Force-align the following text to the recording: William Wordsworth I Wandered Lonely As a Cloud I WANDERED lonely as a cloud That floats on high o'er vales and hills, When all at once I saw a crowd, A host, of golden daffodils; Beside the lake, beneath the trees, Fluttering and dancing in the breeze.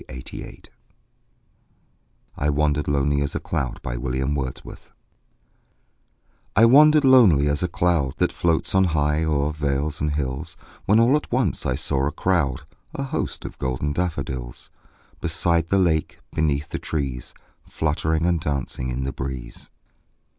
William 0.09 0.33
Wordsworth 0.33 0.73
I 2.35 2.49
Wandered 2.49 2.87
Lonely 2.87 3.21
As 3.21 3.35
a 3.35 3.39
Cloud 3.39 3.79
I 6.55 6.65
WANDERED 6.65 7.05
lonely 7.05 7.47
as 7.47 7.61
a 7.61 7.67
cloud 7.67 8.15
That 8.17 8.31
floats 8.31 8.73
on 8.73 8.83
high 8.95 9.23
o'er 9.23 9.51
vales 9.53 10.01
and 10.01 10.13
hills, 10.15 10.57
When 10.85 10.99
all 10.99 11.15
at 11.15 11.31
once 11.31 11.67
I 11.67 11.75
saw 11.75 12.07
a 12.07 12.11
crowd, 12.11 12.63
A 12.95 13.03
host, 13.03 13.45
of 13.45 13.59
golden 13.59 13.93
daffodils; 13.93 14.71
Beside 15.19 15.67
the 15.67 15.77
lake, 15.77 16.17
beneath 16.33 16.69
the 16.69 16.79
trees, 16.79 17.35
Fluttering 17.67 18.25
and 18.25 18.39
dancing 18.41 18.89
in 18.89 19.03
the 19.03 19.13
breeze. 19.13 19.69